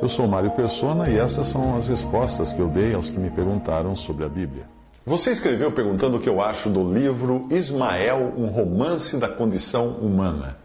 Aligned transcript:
Eu 0.00 0.08
sou 0.08 0.28
Mário 0.28 0.52
Persona 0.52 1.10
e 1.10 1.18
essas 1.18 1.48
são 1.48 1.76
as 1.76 1.88
respostas 1.88 2.52
que 2.52 2.60
eu 2.60 2.68
dei 2.68 2.94
aos 2.94 3.10
que 3.10 3.18
me 3.18 3.30
perguntaram 3.30 3.96
sobre 3.96 4.24
a 4.24 4.28
Bíblia. 4.28 4.62
Você 5.04 5.32
escreveu 5.32 5.72
perguntando 5.72 6.18
o 6.18 6.20
que 6.20 6.28
eu 6.28 6.40
acho 6.40 6.70
do 6.70 6.92
livro 6.94 7.48
Ismael, 7.50 8.32
um 8.36 8.46
romance 8.46 9.16
da 9.16 9.28
condição 9.28 9.88
humana. 9.88 10.56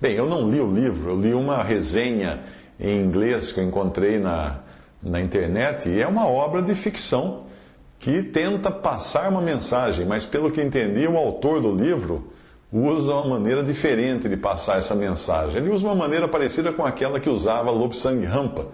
Bem, 0.00 0.14
eu 0.14 0.26
não 0.26 0.50
li 0.50 0.58
o 0.58 0.72
livro, 0.72 1.10
eu 1.10 1.20
li 1.20 1.34
uma 1.34 1.62
resenha 1.62 2.40
em 2.80 2.98
inglês 2.98 3.52
que 3.52 3.60
eu 3.60 3.64
encontrei 3.64 4.18
na, 4.18 4.60
na 5.02 5.20
internet 5.20 5.90
e 5.90 6.00
é 6.00 6.06
uma 6.06 6.26
obra 6.26 6.62
de 6.62 6.74
ficção 6.74 7.42
que 7.98 8.22
tenta 8.22 8.70
passar 8.70 9.28
uma 9.28 9.42
mensagem, 9.42 10.06
mas 10.06 10.24
pelo 10.24 10.50
que 10.50 10.62
entendi, 10.62 11.06
o 11.06 11.18
autor 11.18 11.60
do 11.60 11.74
livro 11.74 12.32
usa 12.72 13.14
uma 13.14 13.38
maneira 13.38 13.62
diferente 13.62 14.28
de 14.28 14.36
passar 14.36 14.78
essa 14.78 14.94
mensagem. 14.94 15.56
Ele 15.56 15.70
usa 15.70 15.86
uma 15.86 15.94
maneira 15.94 16.28
parecida 16.28 16.72
com 16.72 16.84
aquela 16.84 17.18
que 17.18 17.30
usava 17.30 17.70
Lobsang 17.70 18.24
Rampa, 18.24 18.66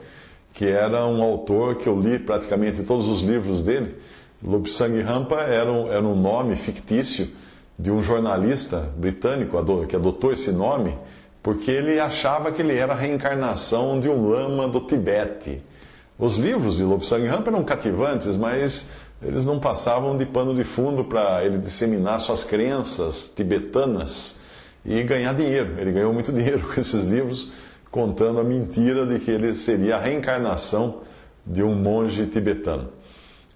que 0.52 0.66
era 0.66 1.06
um 1.06 1.22
autor 1.22 1.76
que 1.76 1.88
eu 1.88 1.98
li 1.98 2.18
praticamente 2.18 2.82
todos 2.82 3.08
os 3.08 3.20
livros 3.22 3.62
dele. 3.62 3.96
Lobsang 4.42 5.00
Rampa 5.00 5.36
era 5.36 5.70
um, 5.70 5.90
era 5.90 6.02
um 6.02 6.14
nome 6.14 6.56
fictício 6.56 7.28
de 7.78 7.90
um 7.90 8.00
jornalista 8.00 8.92
britânico 8.96 9.56
que 9.86 9.96
adotou 9.96 10.32
esse 10.32 10.52
nome 10.52 10.96
porque 11.44 11.70
ele 11.70 12.00
achava 12.00 12.50
que 12.50 12.62
ele 12.62 12.74
era 12.74 12.94
a 12.94 12.96
reencarnação 12.96 14.00
de 14.00 14.08
um 14.08 14.30
lama 14.30 14.66
do 14.66 14.80
Tibete. 14.80 15.62
Os 16.18 16.36
livros 16.36 16.76
de 16.76 16.82
Lobsang 16.82 17.26
Rampa 17.26 17.50
eram 17.50 17.62
cativantes, 17.62 18.34
mas 18.34 18.88
eles 19.24 19.46
não 19.46 19.58
passavam 19.58 20.16
de 20.16 20.26
pano 20.26 20.54
de 20.54 20.64
fundo 20.64 21.04
para 21.04 21.44
ele 21.44 21.58
disseminar 21.58 22.20
suas 22.20 22.44
crenças 22.44 23.32
tibetanas 23.34 24.38
e 24.84 25.02
ganhar 25.02 25.34
dinheiro. 25.34 25.78
Ele 25.78 25.92
ganhou 25.92 26.12
muito 26.12 26.30
dinheiro 26.32 26.60
com 26.60 26.78
esses 26.78 27.04
livros, 27.06 27.50
contando 27.90 28.38
a 28.38 28.44
mentira 28.44 29.06
de 29.06 29.18
que 29.18 29.30
ele 29.30 29.54
seria 29.54 29.96
a 29.96 30.00
reencarnação 30.00 31.00
de 31.46 31.62
um 31.62 31.74
monge 31.74 32.26
tibetano. 32.26 32.90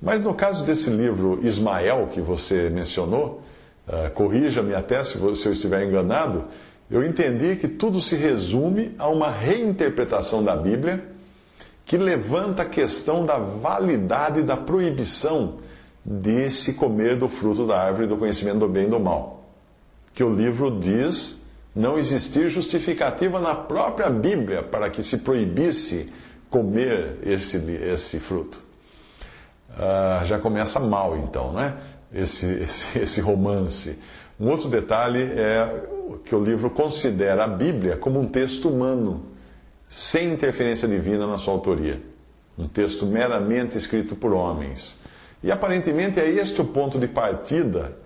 Mas 0.01 0.23
no 0.23 0.33
caso 0.33 0.65
desse 0.65 0.91
livro 0.91 1.41
Ismael, 1.43 2.09
que 2.11 2.21
você 2.21 2.71
mencionou, 2.71 3.43
uh, 3.87 4.11
corrija-me 4.15 4.75
até 4.75 5.03
se 5.05 5.19
eu 5.19 5.33
estiver 5.33 5.85
enganado, 5.85 6.45
eu 6.91 7.05
entendi 7.05 7.57
que 7.57 7.69
tudo 7.69 8.01
se 8.01 8.17
resume 8.17 8.95
a 8.99 9.09
uma 9.09 9.31
reinterpretação 9.31 10.43
da 10.43 10.57
Bíblia 10.57 11.05
que 11.89 11.97
levanta 11.97 12.65
a 12.65 12.67
questão 12.67 13.25
da 13.25 13.39
validade 13.39 14.43
da 14.43 14.59
proibição 14.59 15.55
de 16.05 16.51
se 16.51 16.75
comer 16.75 17.17
do 17.17 17.31
fruto 17.31 17.67
da 17.67 17.81
árvore 17.81 18.07
do 18.07 18.19
conhecimento 18.19 18.59
do 18.59 18.69
bem 18.69 18.85
e 18.85 18.91
do 18.91 19.01
mal. 19.01 19.49
Que 20.13 20.23
o 20.23 20.29
livro 20.29 20.79
diz 20.79 21.43
não 21.75 21.99
existir 21.99 22.49
justificativa 22.49 23.41
na 23.41 23.55
própria 23.55 24.11
Bíblia 24.11 24.63
para 24.63 24.91
que 24.91 25.03
se 25.03 25.17
proibisse 25.17 26.13
comer 26.51 27.21
esse, 27.23 27.57
esse 27.57 28.21
fruto. 28.21 28.63
Uh, 29.71 30.27
já 30.27 30.39
começa 30.39 30.79
mal, 30.79 31.17
então, 31.17 31.55
né? 31.55 31.75
Esse, 32.13 32.53
esse, 32.61 32.99
esse 32.99 33.21
romance. 33.23 33.99
Um 34.39 34.51
outro 34.51 34.69
detalhe 34.69 35.23
é 35.23 35.87
que 36.23 36.35
o 36.35 36.45
livro 36.45 36.69
considera 36.69 37.45
a 37.45 37.49
Bíblia 37.49 37.97
como 37.97 38.21
um 38.21 38.27
texto 38.27 38.69
humano 38.69 39.28
sem 39.89 40.33
interferência 40.33 40.87
divina 40.87 41.27
na 41.27 41.39
sua 41.39 41.55
autoria. 41.55 42.03
Um 42.59 42.67
texto 42.67 43.07
meramente 43.07 43.79
escrito 43.79 44.17
por 44.17 44.33
homens. 44.33 45.01
E 45.43 45.51
aparentemente 45.51 46.19
é 46.19 46.29
este 46.29 46.61
o 46.61 46.65
ponto 46.65 46.99
de 46.99 47.07
partida 47.07 47.97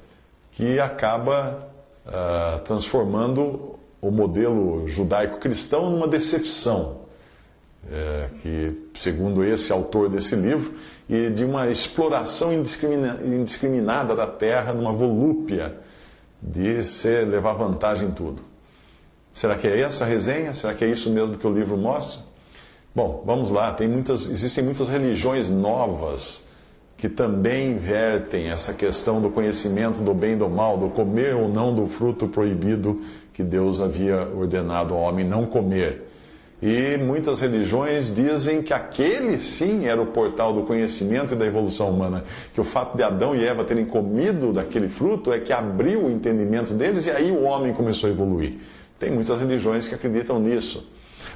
que 0.50 0.78
acaba 0.78 1.68
uh, 2.06 2.58
transformando 2.60 3.78
o 4.00 4.10
modelo 4.10 4.86
judaico-cristão 4.88 5.90
numa 5.90 6.06
decepção. 6.06 7.02
É, 7.90 8.28
que, 8.40 8.90
segundo 8.94 9.44
esse 9.44 9.72
autor 9.72 10.08
desse 10.08 10.36
livro, 10.36 10.72
e 11.08 11.30
de 11.30 11.44
uma 11.44 11.68
exploração 11.68 12.52
indiscrimina, 12.52 13.18
indiscriminada 13.24 14.14
da 14.14 14.26
terra, 14.26 14.72
numa 14.72 14.92
volúpia 14.92 15.76
de 16.40 16.82
se 16.84 17.24
levar 17.24 17.54
vantagem 17.54 18.08
em 18.08 18.12
tudo. 18.12 18.51
Será 19.32 19.54
que 19.54 19.66
é 19.66 19.80
essa 19.80 20.04
a 20.04 20.06
resenha? 20.06 20.52
Será 20.52 20.74
que 20.74 20.84
é 20.84 20.88
isso 20.88 21.10
mesmo 21.10 21.36
que 21.36 21.46
o 21.46 21.52
livro 21.52 21.76
mostra? 21.76 22.22
Bom, 22.94 23.22
vamos 23.24 23.50
lá. 23.50 23.72
Tem 23.72 23.88
muitas, 23.88 24.30
existem 24.30 24.62
muitas 24.62 24.88
religiões 24.88 25.48
novas 25.48 26.46
que 26.96 27.08
também 27.08 27.72
invertem 27.72 28.48
essa 28.48 28.72
questão 28.72 29.20
do 29.20 29.30
conhecimento 29.30 30.00
do 30.00 30.14
bem 30.14 30.34
e 30.34 30.36
do 30.36 30.48
mal, 30.48 30.78
do 30.78 30.88
comer 30.88 31.34
ou 31.34 31.48
não 31.48 31.74
do 31.74 31.86
fruto 31.86 32.28
proibido 32.28 33.00
que 33.32 33.42
Deus 33.42 33.80
havia 33.80 34.28
ordenado 34.28 34.94
ao 34.94 35.00
homem 35.00 35.26
não 35.26 35.46
comer. 35.46 36.10
E 36.62 36.96
muitas 36.96 37.40
religiões 37.40 38.14
dizem 38.14 38.62
que 38.62 38.72
aquele 38.72 39.36
sim 39.36 39.86
era 39.86 40.00
o 40.00 40.06
portal 40.06 40.52
do 40.52 40.62
conhecimento 40.62 41.32
e 41.32 41.36
da 41.36 41.44
evolução 41.44 41.90
humana. 41.90 42.22
Que 42.54 42.60
o 42.60 42.64
fato 42.64 42.96
de 42.96 43.02
Adão 43.02 43.34
e 43.34 43.44
Eva 43.44 43.64
terem 43.64 43.84
comido 43.84 44.52
daquele 44.52 44.88
fruto 44.88 45.32
é 45.32 45.40
que 45.40 45.52
abriu 45.52 46.04
o 46.04 46.10
entendimento 46.10 46.72
deles 46.72 47.06
e 47.06 47.10
aí 47.10 47.32
o 47.32 47.42
homem 47.42 47.72
começou 47.72 48.08
a 48.08 48.12
evoluir. 48.12 48.58
Tem 49.02 49.10
muitas 49.10 49.40
religiões 49.40 49.88
que 49.88 49.96
acreditam 49.96 50.38
nisso. 50.38 50.86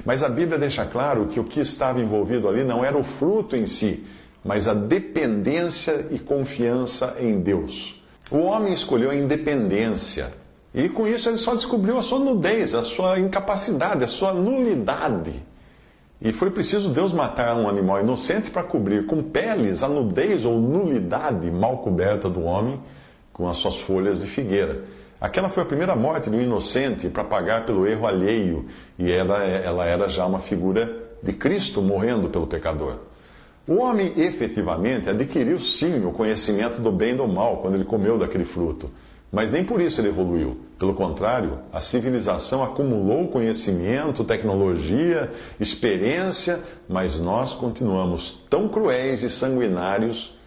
Mas 0.05 0.23
a 0.23 0.29
Bíblia 0.29 0.57
deixa 0.57 0.85
claro 0.85 1.25
que 1.25 1.37
o 1.37 1.43
que 1.43 1.59
estava 1.59 1.99
envolvido 1.99 2.47
ali 2.47 2.63
não 2.63 2.85
era 2.85 2.97
o 2.97 3.03
fruto 3.03 3.57
em 3.57 3.67
si, 3.67 4.05
mas 4.41 4.69
a 4.69 4.73
dependência 4.73 6.05
e 6.09 6.17
confiança 6.17 7.17
em 7.19 7.41
Deus. 7.41 8.01
O 8.31 8.37
homem 8.37 8.71
escolheu 8.71 9.09
a 9.09 9.15
independência. 9.15 10.31
E 10.73 10.87
com 10.87 11.05
isso 11.05 11.27
ele 11.27 11.35
só 11.35 11.53
descobriu 11.53 11.97
a 11.97 12.01
sua 12.01 12.19
nudez, 12.19 12.73
a 12.73 12.83
sua 12.83 13.19
incapacidade, 13.19 14.01
a 14.01 14.07
sua 14.07 14.31
nulidade. 14.31 15.33
E 16.21 16.31
foi 16.31 16.49
preciso 16.49 16.87
Deus 16.91 17.11
matar 17.11 17.53
um 17.57 17.67
animal 17.67 17.99
inocente 17.99 18.49
para 18.49 18.63
cobrir 18.63 19.07
com 19.07 19.21
peles 19.21 19.83
a 19.83 19.89
nudez 19.89 20.45
ou 20.45 20.57
nulidade 20.57 21.51
mal 21.51 21.79
coberta 21.79 22.29
do 22.29 22.43
homem 22.43 22.79
com 23.33 23.49
as 23.49 23.57
suas 23.57 23.75
folhas 23.75 24.21
de 24.21 24.27
figueira. 24.27 24.85
Aquela 25.19 25.49
foi 25.49 25.63
a 25.63 25.65
primeira 25.65 25.95
morte 25.95 26.29
do 26.29 26.39
inocente 26.39 27.09
para 27.09 27.23
pagar 27.23 27.65
pelo 27.65 27.87
erro 27.87 28.05
alheio, 28.05 28.67
e 28.99 29.11
ela, 29.11 29.43
ela 29.43 29.85
era 29.85 30.07
já 30.07 30.25
uma 30.27 30.39
figura 30.39 31.07
de 31.23 31.33
Cristo 31.33 31.81
morrendo 31.81 32.29
pelo 32.29 32.45
pecador. 32.45 32.99
O 33.67 33.77
homem 33.77 34.13
efetivamente 34.15 35.09
adquiriu 35.09 35.59
sim 35.59 36.05
o 36.05 36.11
conhecimento 36.11 36.79
do 36.79 36.91
bem 36.91 37.13
e 37.13 37.17
do 37.17 37.27
mal 37.27 37.57
quando 37.57 37.73
ele 37.73 37.83
comeu 37.83 38.19
daquele 38.19 38.45
fruto, 38.45 38.91
mas 39.31 39.49
nem 39.49 39.65
por 39.65 39.81
isso 39.81 39.99
ele 39.99 40.09
evoluiu. 40.09 40.61
Pelo 40.77 40.93
contrário, 40.93 41.61
a 41.73 41.79
civilização 41.79 42.63
acumulou 42.63 43.27
conhecimento, 43.27 44.23
tecnologia, 44.23 45.31
experiência, 45.59 46.61
mas 46.87 47.19
nós 47.19 47.53
continuamos 47.53 48.45
tão 48.47 48.69
cruéis 48.69 49.23
e 49.23 49.29
sanguinários, 49.31 50.37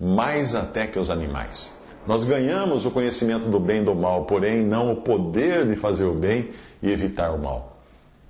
mais 0.00 0.56
até 0.56 0.88
que 0.88 0.98
os 0.98 1.10
animais. 1.10 1.75
Nós 2.06 2.22
ganhamos 2.22 2.86
o 2.86 2.90
conhecimento 2.90 3.48
do 3.48 3.58
bem 3.58 3.80
e 3.80 3.84
do 3.84 3.94
mal, 3.94 4.24
porém 4.24 4.64
não 4.64 4.92
o 4.92 4.96
poder 4.96 5.66
de 5.66 5.74
fazer 5.74 6.04
o 6.04 6.14
bem 6.14 6.50
e 6.80 6.90
evitar 6.90 7.32
o 7.32 7.38
mal. 7.38 7.76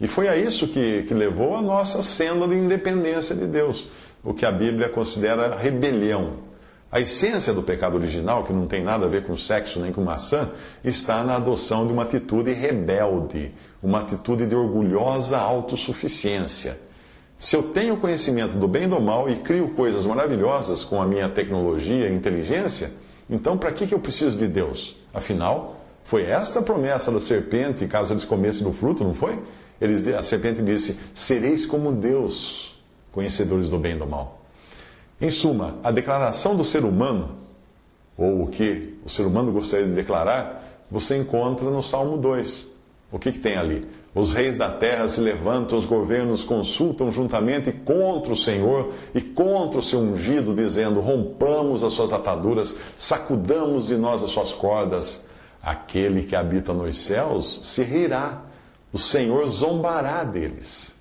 E 0.00 0.06
foi 0.06 0.28
a 0.28 0.36
isso 0.36 0.66
que, 0.66 1.02
que 1.02 1.12
levou 1.12 1.56
a 1.56 1.62
nossa 1.62 2.02
senda 2.02 2.48
de 2.48 2.54
independência 2.54 3.34
de 3.34 3.46
Deus, 3.46 3.88
o 4.24 4.32
que 4.32 4.46
a 4.46 4.50
Bíblia 4.50 4.88
considera 4.88 5.56
rebelião. 5.56 6.44
A 6.90 7.00
essência 7.00 7.52
do 7.52 7.62
pecado 7.62 7.96
original, 7.96 8.44
que 8.44 8.52
não 8.52 8.66
tem 8.66 8.82
nada 8.82 9.04
a 9.04 9.08
ver 9.08 9.24
com 9.24 9.36
sexo 9.36 9.80
nem 9.80 9.92
com 9.92 10.02
maçã, 10.02 10.50
está 10.82 11.24
na 11.24 11.36
adoção 11.36 11.86
de 11.86 11.92
uma 11.92 12.04
atitude 12.04 12.52
rebelde, 12.52 13.52
uma 13.82 14.00
atitude 14.00 14.46
de 14.46 14.54
orgulhosa 14.54 15.38
autossuficiência. 15.38 16.78
Se 17.38 17.54
eu 17.54 17.64
tenho 17.64 17.98
conhecimento 17.98 18.56
do 18.56 18.66
bem 18.66 18.84
e 18.84 18.88
do 18.88 19.00
mal 19.00 19.28
e 19.28 19.36
crio 19.36 19.68
coisas 19.70 20.06
maravilhosas 20.06 20.84
com 20.84 21.02
a 21.02 21.06
minha 21.06 21.28
tecnologia 21.28 22.08
e 22.08 22.14
inteligência, 22.14 22.90
então 23.28 23.58
para 23.58 23.72
que, 23.72 23.86
que 23.86 23.94
eu 23.94 23.98
preciso 23.98 24.38
de 24.38 24.46
Deus? 24.46 24.96
Afinal, 25.12 25.80
foi 26.04 26.24
esta 26.24 26.62
promessa 26.62 27.10
da 27.10 27.18
serpente, 27.18 27.86
caso 27.86 28.12
eles 28.12 28.24
comessem 28.24 28.62
do 28.62 28.72
fruto, 28.72 29.02
não 29.02 29.14
foi? 29.14 29.42
Eles, 29.80 30.06
a 30.08 30.22
serpente 30.22 30.62
disse: 30.62 30.98
Sereis 31.12 31.66
como 31.66 31.92
Deus, 31.92 32.78
conhecedores 33.12 33.68
do 33.70 33.78
bem 33.78 33.96
e 33.96 33.98
do 33.98 34.06
mal. 34.06 34.40
Em 35.20 35.30
suma, 35.30 35.76
a 35.82 35.90
declaração 35.90 36.56
do 36.56 36.64
ser 36.64 36.84
humano, 36.84 37.36
ou 38.16 38.44
o 38.44 38.46
que 38.48 38.98
o 39.04 39.08
ser 39.08 39.22
humano 39.22 39.50
gostaria 39.52 39.86
de 39.86 39.92
declarar, 39.92 40.84
você 40.90 41.16
encontra 41.16 41.68
no 41.70 41.82
Salmo 41.82 42.16
2. 42.16 42.72
O 43.10 43.18
que, 43.18 43.32
que 43.32 43.38
tem 43.38 43.56
ali? 43.56 43.86
Os 44.16 44.32
reis 44.32 44.56
da 44.56 44.70
terra 44.70 45.06
se 45.08 45.20
levantam, 45.20 45.76
os 45.76 45.84
governos 45.84 46.42
consultam 46.42 47.12
juntamente 47.12 47.70
contra 47.70 48.32
o 48.32 48.36
Senhor 48.36 48.94
e 49.14 49.20
contra 49.20 49.78
o 49.78 49.82
seu 49.82 49.98
ungido, 49.98 50.54
dizendo: 50.54 51.00
Rompamos 51.00 51.84
as 51.84 51.92
suas 51.92 52.14
ataduras, 52.14 52.78
sacudamos 52.96 53.88
de 53.88 53.96
nós 53.98 54.22
as 54.22 54.30
suas 54.30 54.54
cordas. 54.54 55.26
Aquele 55.62 56.22
que 56.22 56.34
habita 56.34 56.72
nos 56.72 56.96
céus 56.96 57.60
se 57.62 57.82
rirá, 57.82 58.40
o 58.90 58.98
Senhor 58.98 59.46
zombará 59.50 60.24
deles. 60.24 60.94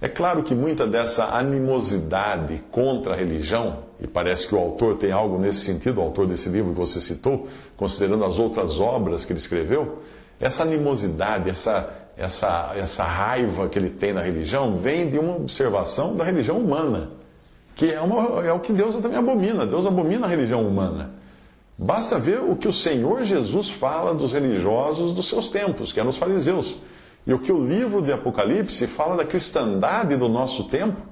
É 0.00 0.08
claro 0.08 0.42
que 0.42 0.54
muita 0.54 0.86
dessa 0.86 1.36
animosidade 1.36 2.62
contra 2.70 3.12
a 3.12 3.16
religião, 3.16 3.80
e 4.00 4.06
parece 4.06 4.48
que 4.48 4.54
o 4.54 4.58
autor 4.58 4.96
tem 4.96 5.12
algo 5.12 5.38
nesse 5.38 5.66
sentido, 5.66 6.00
o 6.00 6.04
autor 6.04 6.26
desse 6.26 6.48
livro 6.48 6.72
que 6.72 6.80
você 6.80 6.98
citou, 6.98 7.46
considerando 7.76 8.24
as 8.24 8.38
outras 8.38 8.80
obras 8.80 9.26
que 9.26 9.32
ele 9.34 9.38
escreveu, 9.38 9.98
essa 10.40 10.62
animosidade, 10.62 11.48
essa, 11.48 12.05
essa, 12.16 12.72
essa 12.74 13.04
raiva 13.04 13.68
que 13.68 13.78
ele 13.78 13.90
tem 13.90 14.12
na 14.12 14.22
religião, 14.22 14.76
vem 14.76 15.10
de 15.10 15.18
uma 15.18 15.36
observação 15.36 16.16
da 16.16 16.24
religião 16.24 16.58
humana, 16.58 17.10
que 17.74 17.92
é, 17.92 18.00
uma, 18.00 18.44
é 18.44 18.52
o 18.52 18.60
que 18.60 18.72
Deus 18.72 18.96
também 18.96 19.18
abomina. 19.18 19.66
Deus 19.66 19.86
abomina 19.86 20.26
a 20.26 20.30
religião 20.30 20.66
humana. 20.66 21.10
Basta 21.78 22.18
ver 22.18 22.40
o 22.40 22.56
que 22.56 22.66
o 22.66 22.72
Senhor 22.72 23.22
Jesus 23.22 23.68
fala 23.68 24.14
dos 24.14 24.32
religiosos 24.32 25.12
dos 25.12 25.28
seus 25.28 25.50
tempos, 25.50 25.92
que 25.92 26.00
eram 26.00 26.08
os 26.08 26.16
fariseus. 26.16 26.76
E 27.26 27.34
o 27.34 27.38
que 27.38 27.52
o 27.52 27.62
livro 27.62 28.00
de 28.00 28.12
Apocalipse 28.12 28.86
fala 28.86 29.16
da 29.16 29.26
cristandade 29.26 30.16
do 30.16 30.28
nosso 30.28 30.64
tempo, 30.64 31.02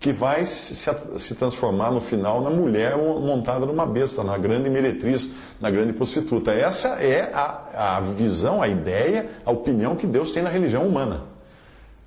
que 0.00 0.12
vai 0.12 0.44
se, 0.44 0.76
se 1.18 1.34
transformar 1.34 1.90
no 1.90 2.00
final 2.00 2.40
na 2.40 2.50
mulher 2.50 2.96
montada 2.96 3.66
numa 3.66 3.84
besta, 3.84 4.22
na 4.22 4.38
grande 4.38 4.70
meretriz, 4.70 5.32
na 5.60 5.70
grande 5.70 5.92
prostituta. 5.92 6.52
Essa 6.52 7.00
é 7.00 7.32
a, 7.32 7.96
a 7.96 8.00
visão, 8.00 8.62
a 8.62 8.68
ideia, 8.68 9.28
a 9.44 9.50
opinião 9.50 9.96
que 9.96 10.06
Deus 10.06 10.32
tem 10.32 10.42
na 10.42 10.50
religião 10.50 10.86
humana. 10.86 11.22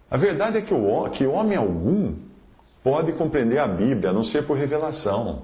A 0.09 0.15
verdade 0.15 0.57
é 0.57 0.61
que, 0.61 0.73
o, 0.73 1.09
que 1.09 1.25
homem 1.25 1.57
algum 1.57 2.13
pode 2.83 3.11
compreender 3.11 3.59
a 3.59 3.67
Bíblia, 3.67 4.11
a 4.11 4.13
não 4.13 4.23
ser 4.23 4.45
por 4.45 4.57
revelação. 4.57 5.43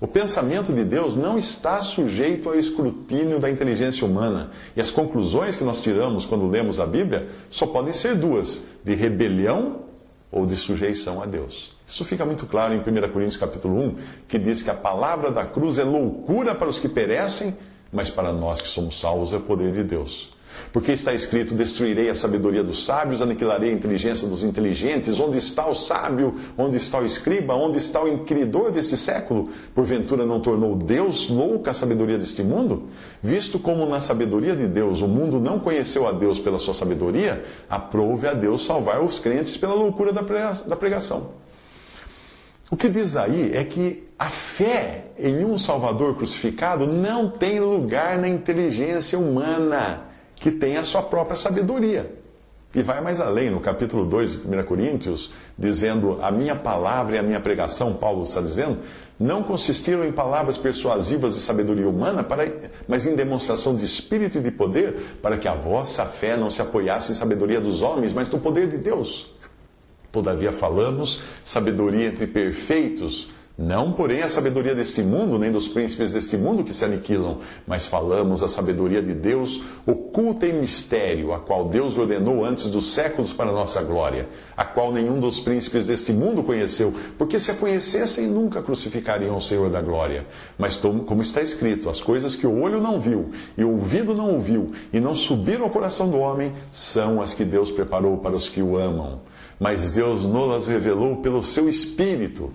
O 0.00 0.06
pensamento 0.06 0.72
de 0.72 0.84
Deus 0.84 1.14
não 1.14 1.38
está 1.38 1.80
sujeito 1.80 2.48
ao 2.48 2.56
escrutínio 2.56 3.38
da 3.38 3.48
inteligência 3.48 4.04
humana. 4.04 4.50
E 4.76 4.80
as 4.80 4.90
conclusões 4.90 5.54
que 5.54 5.62
nós 5.62 5.80
tiramos 5.82 6.24
quando 6.24 6.48
lemos 6.48 6.80
a 6.80 6.86
Bíblia 6.86 7.28
só 7.48 7.66
podem 7.66 7.92
ser 7.92 8.16
duas: 8.16 8.64
de 8.82 8.94
rebelião 8.94 9.91
ou 10.32 10.46
de 10.46 10.56
sujeição 10.56 11.22
a 11.22 11.26
Deus. 11.26 11.76
Isso 11.86 12.04
fica 12.06 12.24
muito 12.24 12.46
claro 12.46 12.72
em 12.72 12.78
1 12.78 12.82
Coríntios 13.12 13.36
capítulo 13.36 13.78
1, 13.78 13.96
que 14.26 14.38
diz 14.38 14.62
que 14.62 14.70
a 14.70 14.74
palavra 14.74 15.30
da 15.30 15.44
cruz 15.44 15.78
é 15.78 15.84
loucura 15.84 16.54
para 16.54 16.68
os 16.68 16.78
que 16.78 16.88
perecem, 16.88 17.54
mas 17.92 18.08
para 18.08 18.32
nós 18.32 18.62
que 18.62 18.68
somos 18.68 18.98
salvos 18.98 19.34
é 19.34 19.36
o 19.36 19.42
poder 19.42 19.72
de 19.72 19.84
Deus. 19.84 20.30
Porque 20.72 20.92
está 20.92 21.12
escrito: 21.12 21.54
Destruirei 21.54 22.08
a 22.08 22.14
sabedoria 22.14 22.62
dos 22.62 22.84
sábios, 22.84 23.20
aniquilarei 23.20 23.70
a 23.70 23.72
inteligência 23.72 24.26
dos 24.26 24.42
inteligentes. 24.42 25.20
Onde 25.20 25.38
está 25.38 25.66
o 25.66 25.74
sábio? 25.74 26.34
Onde 26.56 26.76
está 26.76 26.98
o 26.98 27.04
escriba? 27.04 27.54
Onde 27.54 27.78
está 27.78 28.02
o 28.02 28.08
inquiridor 28.08 28.70
deste 28.70 28.96
século? 28.96 29.50
Porventura 29.74 30.24
não 30.24 30.40
tornou 30.40 30.74
Deus 30.74 31.28
louca 31.28 31.70
a 31.70 31.74
sabedoria 31.74 32.18
deste 32.18 32.42
mundo? 32.42 32.84
Visto 33.22 33.58
como 33.58 33.86
na 33.86 34.00
sabedoria 34.00 34.56
de 34.56 34.66
Deus 34.66 35.02
o 35.02 35.08
mundo 35.08 35.38
não 35.40 35.58
conheceu 35.58 36.06
a 36.06 36.12
Deus 36.12 36.38
pela 36.38 36.58
sua 36.58 36.74
sabedoria, 36.74 37.44
aprove 37.68 38.26
a 38.26 38.34
Deus 38.34 38.64
salvar 38.64 39.02
os 39.02 39.18
crentes 39.18 39.56
pela 39.56 39.74
loucura 39.74 40.12
da 40.12 40.76
pregação. 40.76 41.42
O 42.70 42.76
que 42.76 42.88
diz 42.88 43.16
aí 43.16 43.54
é 43.54 43.64
que 43.64 44.08
a 44.18 44.30
fé 44.30 45.04
em 45.18 45.44
um 45.44 45.58
Salvador 45.58 46.16
crucificado 46.16 46.86
não 46.86 47.28
tem 47.28 47.60
lugar 47.60 48.16
na 48.16 48.28
inteligência 48.28 49.18
humana 49.18 50.11
que 50.42 50.50
tem 50.50 50.76
a 50.76 50.82
sua 50.82 51.02
própria 51.02 51.36
sabedoria. 51.36 52.18
E 52.74 52.82
vai 52.82 53.00
mais 53.00 53.20
além, 53.20 53.50
no 53.50 53.60
capítulo 53.60 54.04
2 54.04 54.42
de 54.42 54.48
1 54.48 54.64
Coríntios, 54.64 55.32
dizendo: 55.56 56.18
A 56.20 56.32
minha 56.32 56.56
palavra 56.56 57.14
e 57.14 57.18
a 57.18 57.22
minha 57.22 57.38
pregação, 57.38 57.94
Paulo 57.94 58.24
está 58.24 58.40
dizendo, 58.40 58.78
não 59.20 59.42
consistiram 59.42 60.04
em 60.04 60.10
palavras 60.10 60.58
persuasivas 60.58 61.34
de 61.34 61.40
sabedoria 61.40 61.88
humana, 61.88 62.24
para, 62.24 62.50
mas 62.88 63.06
em 63.06 63.14
demonstração 63.14 63.76
de 63.76 63.84
espírito 63.84 64.38
e 64.38 64.40
de 64.40 64.50
poder, 64.50 65.18
para 65.22 65.36
que 65.36 65.46
a 65.46 65.54
vossa 65.54 66.06
fé 66.06 66.36
não 66.36 66.50
se 66.50 66.60
apoiasse 66.60 67.12
em 67.12 67.14
sabedoria 67.14 67.60
dos 67.60 67.82
homens, 67.82 68.12
mas 68.12 68.28
no 68.28 68.40
poder 68.40 68.68
de 68.68 68.78
Deus. 68.78 69.30
Todavia 70.10 70.50
falamos 70.50 71.22
sabedoria 71.44 72.06
entre 72.06 72.26
perfeitos 72.26 73.28
não, 73.56 73.92
porém, 73.92 74.22
a 74.22 74.30
sabedoria 74.30 74.74
deste 74.74 75.02
mundo, 75.02 75.38
nem 75.38 75.52
dos 75.52 75.68
príncipes 75.68 76.10
deste 76.10 76.38
mundo 76.38 76.64
que 76.64 76.72
se 76.72 76.86
aniquilam, 76.86 77.38
mas 77.66 77.84
falamos 77.84 78.42
a 78.42 78.48
sabedoria 78.48 79.02
de 79.02 79.12
Deus, 79.12 79.62
oculta 79.86 80.46
em 80.46 80.54
mistério, 80.54 81.34
a 81.34 81.38
qual 81.38 81.68
Deus 81.68 81.98
ordenou 81.98 82.46
antes 82.46 82.70
dos 82.70 82.94
séculos 82.94 83.30
para 83.30 83.52
nossa 83.52 83.82
glória, 83.82 84.26
a 84.56 84.64
qual 84.64 84.90
nenhum 84.90 85.20
dos 85.20 85.38
príncipes 85.38 85.84
deste 85.86 86.14
mundo 86.14 86.42
conheceu, 86.42 86.94
porque 87.18 87.38
se 87.38 87.50
a 87.50 87.54
conhecessem, 87.54 88.26
nunca 88.26 88.62
crucificariam 88.62 89.36
o 89.36 89.40
Senhor 89.40 89.68
da 89.68 89.82
glória. 89.82 90.26
Mas, 90.56 90.78
como 90.78 91.20
está 91.20 91.42
escrito, 91.42 91.90
as 91.90 92.00
coisas 92.00 92.34
que 92.34 92.46
o 92.46 92.58
olho 92.58 92.80
não 92.80 92.98
viu, 92.98 93.32
e 93.56 93.62
o 93.62 93.72
ouvido 93.72 94.14
não 94.14 94.30
ouviu, 94.30 94.72
e 94.90 94.98
não 94.98 95.14
subiram 95.14 95.64
ao 95.64 95.70
coração 95.70 96.10
do 96.10 96.18
homem, 96.18 96.52
são 96.70 97.20
as 97.20 97.34
que 97.34 97.44
Deus 97.44 97.70
preparou 97.70 98.16
para 98.16 98.34
os 98.34 98.48
que 98.48 98.62
o 98.62 98.78
amam. 98.78 99.20
Mas 99.60 99.90
Deus 99.90 100.24
nos 100.24 100.66
revelou 100.68 101.16
pelo 101.16 101.44
seu 101.44 101.68
Espírito 101.68 102.50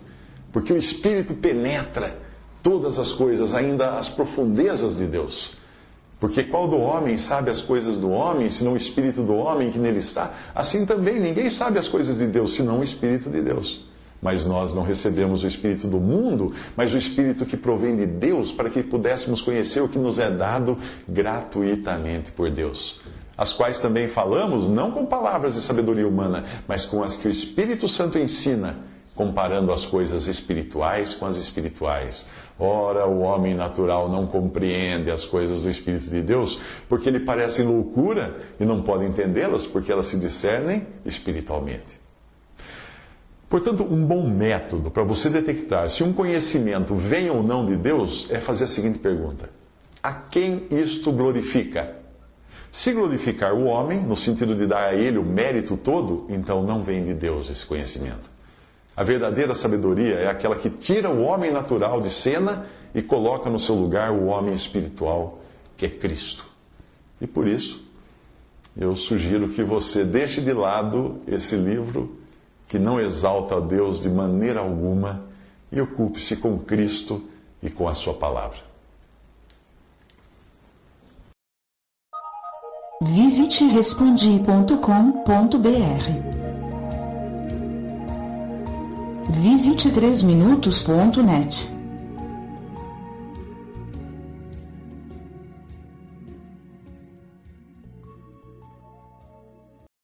porque 0.58 0.74
o 0.74 0.78
Espírito 0.78 1.36
penetra 1.36 2.18
todas 2.64 2.98
as 2.98 3.12
coisas, 3.12 3.54
ainda 3.54 3.92
as 3.92 4.10
profundezas 4.10 4.98
de 4.98 5.06
Deus. 5.06 5.52
Porque 6.20 6.42
qual 6.42 6.68
do 6.68 6.80
homem 6.80 7.16
sabe 7.16 7.52
as 7.52 7.62
coisas 7.62 7.98
do 7.98 8.10
homem, 8.10 8.50
senão 8.50 8.74
o 8.74 8.76
Espírito 8.76 9.22
do 9.22 9.36
homem 9.36 9.70
que 9.70 9.78
nele 9.78 10.00
está? 10.00 10.34
Assim 10.56 10.84
também 10.84 11.20
ninguém 11.20 11.48
sabe 11.52 11.78
as 11.78 11.88
coisas 11.88 12.18
de 12.18 12.26
Deus, 12.26 12.56
senão 12.56 12.80
o 12.80 12.84
Espírito 12.84 13.30
de 13.30 13.40
Deus. 13.40 13.86
Mas 14.20 14.46
nós 14.46 14.74
não 14.74 14.82
recebemos 14.82 15.44
o 15.44 15.48
Espírito 15.48 15.88
do 15.88 16.00
mundo, 16.00 16.52
mas 16.76 16.92
o 16.92 16.98
Espírito 16.98 17.46
que 17.46 17.56
provém 17.56 17.96
de 17.96 18.08
Deus, 18.08 18.52
para 18.52 18.68
que 18.68 18.82
pudéssemos 18.82 19.44
conhecer 19.44 19.82
o 19.82 19.88
que 19.88 20.00
nos 20.00 20.18
é 20.18 20.32
dado 20.32 20.76
gratuitamente 21.08 22.32
por 22.32 22.50
Deus. 22.50 23.00
As 23.38 23.54
quais 23.54 23.80
também 23.80 24.08
falamos, 24.08 24.68
não 24.68 24.90
com 24.90 25.06
palavras 25.06 25.54
de 25.54 25.62
sabedoria 25.62 26.08
humana, 26.08 26.46
mas 26.68 26.84
com 26.84 27.04
as 27.04 27.16
que 27.16 27.28
o 27.28 27.32
Espírito 27.32 27.88
Santo 27.88 28.18
ensina 28.18 28.97
comparando 29.18 29.72
as 29.72 29.86
coisas 29.86 30.28
espirituais 30.28 31.16
com 31.16 31.26
as 31.26 31.36
espirituais. 31.36 32.30
Ora, 32.60 33.06
o 33.06 33.20
homem 33.20 33.54
natural 33.54 34.08
não 34.08 34.26
compreende 34.26 35.12
as 35.12 35.26
coisas 35.26 35.64
do 35.64 35.70
Espírito 35.70 36.10
de 36.10 36.22
Deus, 36.22 36.62
porque 36.88 37.10
lhe 37.10 37.20
parecem 37.20 37.66
loucura 37.66 38.38
e 38.60 38.66
não 38.66 38.82
pode 38.82 39.06
entendê-las, 39.06 39.66
porque 39.66 39.92
elas 39.92 40.06
se 40.06 40.18
discernem 40.18 40.88
espiritualmente. 41.04 42.00
Portanto, 43.50 43.84
um 43.84 44.06
bom 44.06 44.28
método 44.28 44.92
para 44.92 45.04
você 45.04 45.30
detectar 45.30 45.90
se 45.90 46.04
um 46.04 46.14
conhecimento 46.14 46.96
vem 46.96 47.30
ou 47.30 47.42
não 47.42 47.66
de 47.66 47.76
Deus 47.76 48.28
é 48.30 48.40
fazer 48.40 48.66
a 48.66 48.68
seguinte 48.68 49.00
pergunta: 49.00 49.50
A 50.04 50.14
quem 50.14 50.68
isto 50.70 51.12
glorifica? 51.12 51.96
Se 52.70 52.92
glorificar 52.92 53.54
o 53.54 53.66
homem, 53.66 54.02
no 54.02 54.16
sentido 54.16 54.54
de 54.54 54.68
dar 54.68 54.90
a 54.90 54.94
ele 54.94 55.18
o 55.18 55.24
mérito 55.24 55.78
todo, 55.78 56.26
então 56.30 56.62
não 56.62 56.84
vem 56.84 57.06
de 57.06 57.14
Deus 57.14 57.50
esse 57.50 57.66
conhecimento. 57.66 58.37
A 58.98 59.04
verdadeira 59.04 59.54
sabedoria 59.54 60.16
é 60.16 60.28
aquela 60.28 60.56
que 60.56 60.72
tira 60.72 61.08
o 61.08 61.22
homem 61.22 61.52
natural 61.52 62.02
de 62.02 62.10
cena 62.10 62.66
e 62.96 63.02
coloca 63.02 63.48
no 63.48 63.60
seu 63.60 63.76
lugar 63.76 64.12
o 64.12 64.26
homem 64.26 64.56
espiritual, 64.56 65.38
que 65.78 65.86
é 65.86 65.90
Cristo. 65.90 66.48
E 67.22 67.28
por 67.28 67.48
isso, 67.48 67.80
eu 68.76 68.96
sugiro 68.96 69.50
que 69.50 69.62
você 69.62 70.04
deixe 70.04 70.42
de 70.42 70.52
lado 70.52 71.22
esse 71.28 71.56
livro 71.56 72.18
que 72.68 72.80
não 72.80 73.00
exalta 73.00 73.58
a 73.58 73.60
Deus 73.60 74.02
de 74.02 74.10
maneira 74.10 74.62
alguma 74.62 75.24
e 75.72 75.80
ocupe-se 75.80 76.38
com 76.38 76.58
Cristo 76.58 77.22
e 77.62 77.70
com 77.70 77.88
a 77.88 77.94
Sua 77.94 78.16
palavra. 78.16 78.58
Visite 83.00 83.64
Visite 89.30 89.92
3minutos.net. 89.92 91.77